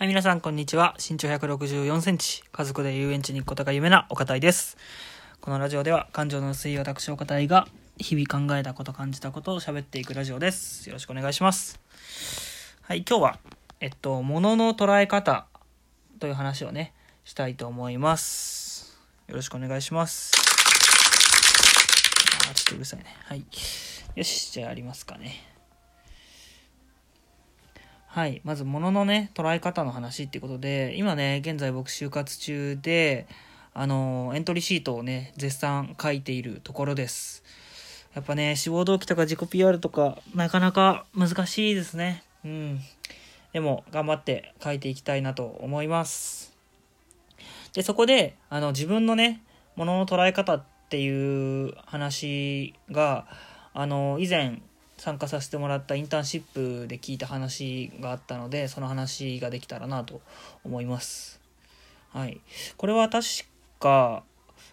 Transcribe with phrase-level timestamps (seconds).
[0.00, 0.96] はい、皆さん、こんにちは。
[0.96, 4.78] 身長164センチ、家族で遊園地に行くことが夢な岡田です。
[5.42, 10.88] このラジオでは、感情の薄い私岡田が、日々考えたこと、感じたことを喋っていくラジオです。
[10.88, 11.78] よろしくお願いします。
[12.80, 13.38] はい、今日は、
[13.80, 15.44] えっと、物の捉え方
[16.18, 16.94] という話をね、
[17.24, 18.98] したいと思います。
[19.28, 20.32] よろしくお願いします。
[22.50, 23.04] あ、ちょっとうるさいね。
[23.26, 23.44] はい。
[24.14, 25.59] よし、じゃあやりますかね。
[28.12, 28.40] はい。
[28.42, 33.28] まず、物ののね、捉え方の話っていうことで、今ね、現在僕就活中で、
[33.72, 37.44] あの、エントリーシートをね、絶賛書いているところです。
[38.12, 42.24] やっぱね、志望動機とか自己 PR とか、なかなか難しいですね。
[42.44, 42.80] うん。
[43.52, 46.52] でも、頑張って書いていきたいなと思います。
[47.74, 49.40] で、そこで、あの、自分のね、
[49.76, 53.28] 物の捉え方っていう話が、
[53.72, 54.62] あの、以前、
[55.00, 56.42] 参加させてもらったインターンシッ
[56.82, 60.20] プで聞いた話があったのでその話ができたらなと
[60.62, 61.40] 思います。
[62.12, 62.42] はい。
[62.76, 63.24] これは確
[63.78, 64.22] か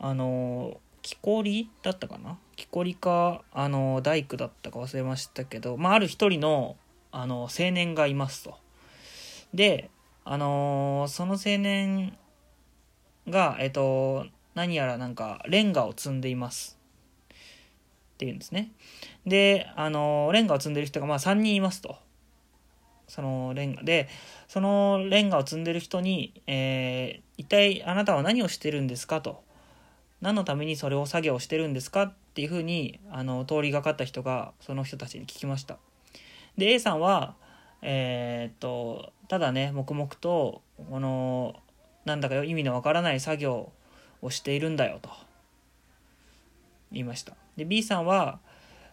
[0.00, 2.36] あの木こりだったかな？
[2.56, 6.76] 木こりかあの大工だったか忘れましたけど、まあ、ある一人の
[7.12, 8.56] あの青年がいますと。
[9.54, 9.88] で
[10.24, 12.18] あのその青年
[13.28, 16.76] がえっと何やらなんかレンガを積んでいます。
[18.18, 18.72] っていうんですね。
[19.26, 21.96] で、あの、レンガを積んでる人がまあ3人いますと。
[23.06, 24.08] そのレンガで、
[24.48, 29.40] そのレンガを積んでる人に、えー、一体あなたは何をしてるんですかと。
[30.20, 35.78] 何のためにそれを作業してるんですかっていうふうに、あの、通りがかった人がその人たちに聞きました。
[36.56, 37.36] で、A さんは、
[37.82, 41.54] えー、っと、ただね、黙々と、この、
[42.04, 43.70] なんだか意味のわからない作業
[44.22, 45.10] をしているんだよと。
[46.90, 47.34] 言いました。
[47.58, 48.38] で B さんは、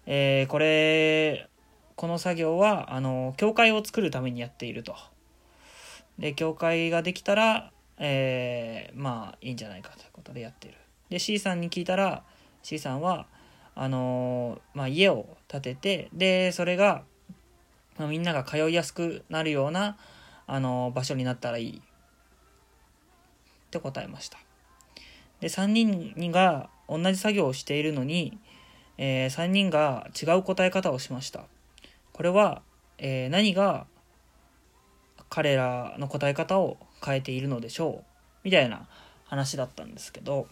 [0.08, 1.48] えー、これ
[1.96, 4.96] この作業はあの教会を作るためにやっていると。
[6.18, 10.78] で教会ができたら、えー、まあいいんじゃないかということでやっている。
[11.10, 12.24] で C さんに聞いたら
[12.64, 13.28] C さんは
[13.76, 17.04] あのまあ、家を建ててでそれが、
[18.00, 19.98] まあ、みんなが通いやすくなるような
[20.48, 21.82] あの場所になったらいいっ
[23.70, 24.40] て答えました。
[25.42, 28.38] で3人が同じ作業をしているのに、
[28.98, 31.46] えー、3人が違う答え方をしました。
[32.14, 32.62] これは、
[32.98, 33.88] えー、何が
[35.30, 38.04] 彼らの答え方を変えているのでしょう？
[38.44, 38.88] みたいな
[39.26, 40.48] 話だったんですけど、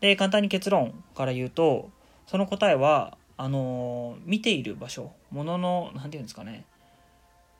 [0.00, 1.90] で、簡単に結論から言うと、
[2.26, 6.64] その答えは、あのー、見ている場所、ものの、何て言うんですかね、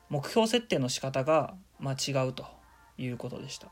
[0.09, 2.45] 目標設定の仕方が、まあ、違うと
[2.97, 3.67] いうことでした。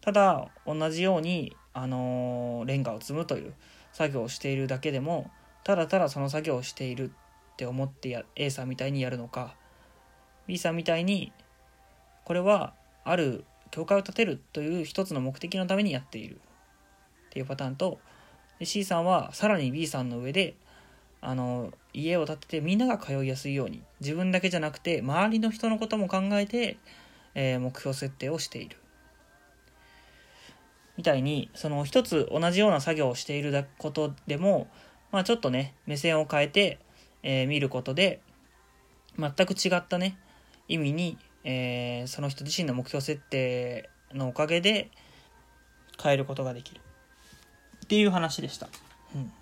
[0.00, 3.54] ただ、同じように、あのー、レンガを積むという
[3.92, 5.30] 作業をしているだけでも
[5.64, 9.54] ただただその作業をしているって思ってや A さんみたいにやるのか
[10.46, 11.32] B さんみたいに
[12.24, 12.74] これは
[13.04, 16.40] ある教会を建てるという一つの目的のためにやっている。
[17.26, 18.00] っていうパターンと
[18.62, 20.56] C さんはさらに B さんの上で
[21.20, 26.78] あの家を建ててみんなが通いやすいように自分だけじゃなくて周りの人のことも考えて、
[27.34, 28.79] えー、目標設定をしている。
[31.00, 34.68] みたいにその一つ同じような作業をしていることでも、
[35.12, 36.78] まあ、ちょっとね目線を変えて、
[37.22, 38.20] えー、見ることで
[39.18, 40.18] 全く違ったね
[40.68, 44.90] 意味に、えー、その人自身の目標設定のおかげで
[46.02, 46.82] 変えることができる
[47.82, 48.68] っていう話でした。
[49.14, 49.32] うん、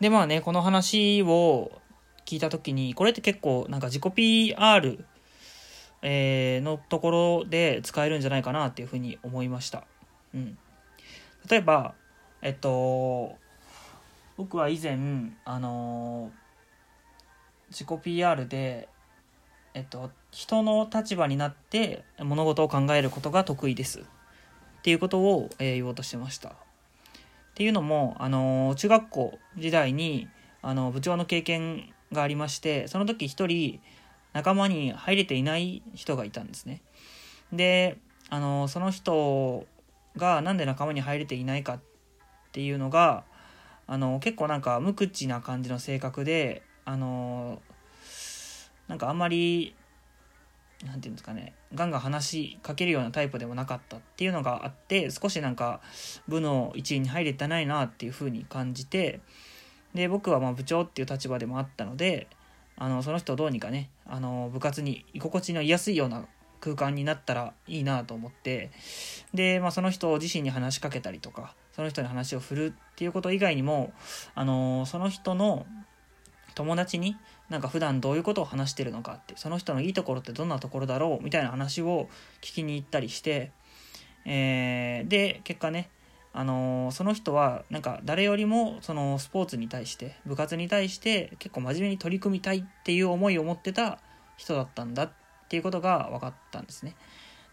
[0.00, 1.80] でまあねこの話を
[2.26, 5.02] 聞いた時にこれって結構なんか自己 PR
[6.06, 9.84] えー、のところで使えるんじゃないかなっていうふうに思いました。
[10.34, 10.58] うん、
[11.48, 11.94] 例えば、
[12.42, 13.36] えっと、
[14.36, 14.98] 僕は以前、
[15.44, 16.30] あの
[17.70, 18.88] 自己 PR で、
[19.74, 24.02] えっと、人の立場になって物事を考えることが得意ですっ
[24.82, 26.50] ていうことを、えー、言おうとしてました。
[26.50, 26.52] っ
[27.54, 30.28] ていうのも、あの中学校時代に
[30.62, 33.80] あの部長の経験がありましてその時一人
[34.32, 36.80] 仲間に入れていない人がいたんですね。
[37.52, 37.98] で、
[38.30, 39.66] あの、その人
[40.16, 41.80] がなんで仲間に入れていないかっ
[42.52, 43.24] ていうのが、
[43.86, 47.60] あの、結構なんか無口な感じの性格で、あの、
[48.88, 49.74] なんかあんまり、
[50.84, 55.80] なんていうんですかね、ガンガン話しかけるようなタイプでもなかったっていうのがあって、少しなんか
[56.28, 59.20] 部の一位に入れてないなっていうふうに感じて、
[59.94, 62.28] で、僕はまあ部長っていう立場でもあったので、
[62.76, 66.26] あのその人をどうにかねあの部活に居心地の居やすいような
[66.64, 68.70] 空間になったらいいなと思って
[69.34, 73.92] で、まあ、その人自身に話しかけたりとかその人に話を振るっていうこと以外にも
[74.34, 75.66] あのその人の
[76.54, 77.18] 友達に
[77.50, 82.08] なんか普段どういうことを話してるのかってその人のいいところってどんなところだろうみたいな話を
[82.40, 83.50] 聞きに行ったりして、
[84.24, 85.90] えー、で結果ね
[86.32, 93.98] あのー、その人はなんか誰よりもそのスポーツに対して部活に対して結構真面目に取り組みたいっていう思いを持ってた
[94.36, 95.12] 人だったんだっ
[95.44, 96.96] っていうことが分かったんですね。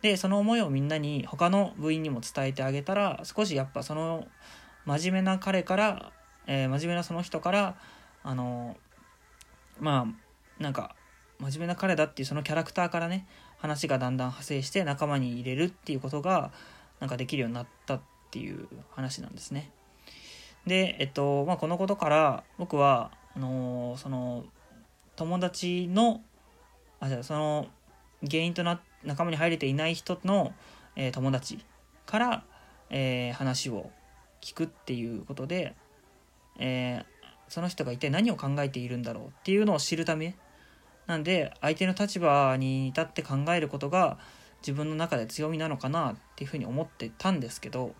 [0.01, 4.27] でその思いをみんなに他の部員にも伝えてあげたら少しやっぱその
[4.85, 6.11] 真面目な彼から、
[6.47, 7.75] えー、真面目なその人から
[8.23, 8.77] あの、
[9.79, 10.07] ま
[10.59, 10.95] あなんか
[11.39, 13.27] 真面目な彼だっていうそのキャラクターからね
[13.57, 16.51] 話がだんだん派生して仲間に入れるっていうことが
[16.99, 18.01] なんかできるようになったっ
[18.31, 19.71] ていう話なんですね。
[20.65, 24.45] で、えっと、まあ、このことから僕は、あのー、その、
[25.15, 26.21] 友達の、
[26.99, 27.67] あ、じゃあその、
[28.29, 30.53] 原因とな、仲間に入れていない人の、
[30.95, 31.63] えー、友達
[32.05, 32.43] から、
[32.89, 33.89] えー、話を
[34.41, 35.75] 聞くっていうことで、
[36.59, 37.05] え
[37.51, 40.35] その人が一体何を考えているんだろうっていうのを知るため
[41.05, 44.17] なんで相手の立場に立って考えることが
[44.61, 47.93] 自分の中で強みなのかなっていうふうに思ってたんですけど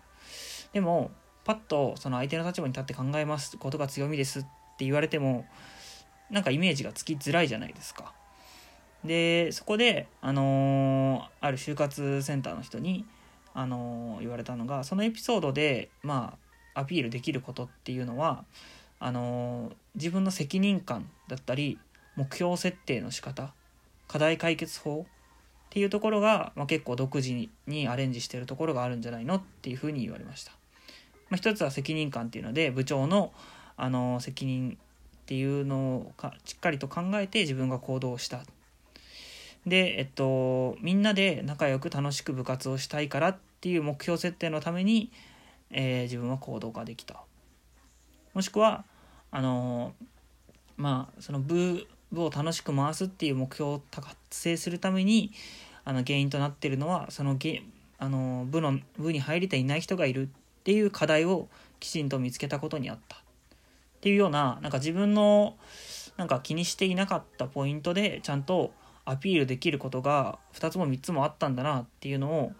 [0.72, 1.10] でも
[1.44, 4.42] パッとその相手の立場に立って考えますことが強みですっ
[4.78, 5.44] て言われても
[6.30, 8.14] なんかイメージがつきづらいじゃないですか。
[9.04, 13.04] でそこで、あの、ある就活センターの人に、
[13.54, 16.36] あの、言われたのがそのエピソードで、ま
[16.74, 18.44] あ、アピールできることっていうのは
[19.04, 21.76] あの、自分の責任感だったり
[22.14, 23.52] 目標設定の仕方
[24.06, 25.12] 課題解決法っ
[25.70, 30.52] ていうところが、まあ、結構独自にアレンジしてるところがあるんじゃないのっていうふうに言われました。
[31.30, 33.32] まあ、一つは責任感っていうので部長の
[33.76, 34.78] あの責任
[35.22, 38.44] っていうのをかしっかりと考えて自分が行動した。
[39.66, 45.10] で、えっと、みんなで仲良く楽しく部活をしたいからっていう目標設定のために、
[45.70, 47.22] えー、自分は行動ができた。
[48.34, 48.84] もしくは、
[49.30, 49.94] あの
[50.76, 55.32] まあ、その部部を楽しく回すっていう目標を達成するために
[55.84, 57.62] あの原因となっているのはそのゲ
[57.98, 61.48] あの部の部に入りていない人がいるっていう課題を
[61.80, 63.20] きちんと見つけたことにあったっ
[64.00, 65.56] ていうようななんか自分の
[66.16, 68.72] なんか気にしていなかったポイントでちゃんと
[69.04, 72.52] アピールできることが2つも3つもあったんだなっていうのを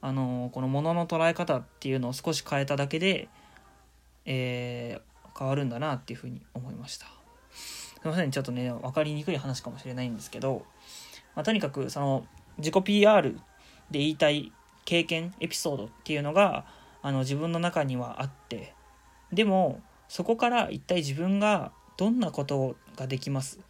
[0.00, 3.28] あのこのものの捉え方っていうのを少し変えただけで、
[4.24, 7.06] えー、変わるんだなっていうふうに思いました。
[7.52, 10.66] すいませんちょっとね分かりにくい話かもしれないんですけど、
[11.36, 12.26] まあ、とにかくその
[12.58, 13.30] 自己 PR
[13.92, 14.52] で言いたい
[14.84, 16.64] 経験エピソードっていうのが
[17.00, 18.74] あの自分の中にはあって
[19.32, 23.60] でもそこから一体自分がどんなことができます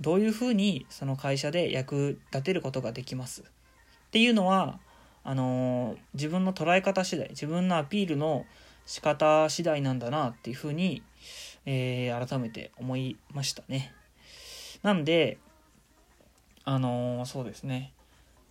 [0.00, 3.42] どういうふうにその会社で役立てることができます？
[3.42, 3.44] っ
[4.10, 4.78] ていうのは
[5.22, 8.44] あの自分の捉え方次第自分のアピールの
[8.86, 11.02] 仕方次第なんだなっていうふうに、
[11.66, 13.94] えー、改めて思いましたね。
[14.82, 15.38] なんで
[16.66, 17.92] あの、そうですね。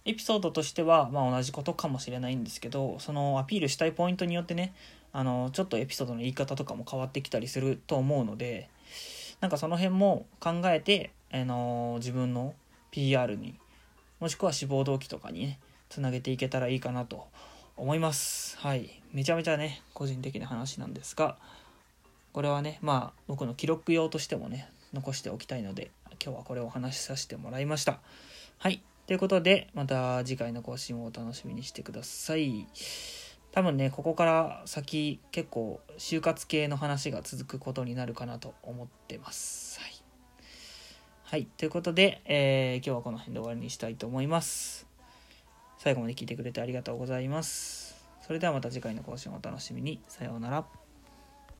[0.05, 4.73] エピソードとしては、まあ、同じことかもしれないんですけど、そのアピールしたいポイントによってね、
[5.13, 8.69] あの、ちょっとエピソードの言い方とかも変わってきたりすると思うので、
[9.41, 12.53] なんかその辺も考えて、あの自分の
[12.91, 13.55] PR に、
[14.19, 15.59] もしくは志望動機とかにね、
[15.89, 17.27] つなげていけたらいいかなと
[17.75, 18.55] 思います。
[18.59, 19.01] はい。
[19.11, 21.37] めちゃめちゃね、個人的な話なんですが、
[22.33, 25.89] これはね、まあ、僕の記録用としてもね、残しておきたいので、
[26.23, 27.99] 今日はこれをお話しさせてもらいました。
[28.59, 28.83] はい。
[29.07, 32.67] ということで、また次回の更新をお楽しみにしてください。
[33.51, 39.79] 多分ね、ここから先結構就活系の話が続くことになるかなと思ってます。
[39.79, 40.02] はい。
[41.33, 41.47] はい。
[41.57, 44.85] ということで、えー、今日はこの辺で終わりにしたいと思います。
[45.79, 47.95] 最後まで聞いてくれてありがとうございます。
[48.21, 49.99] それではまた次回の更新をお楽しみに。
[50.07, 50.82] さようなら。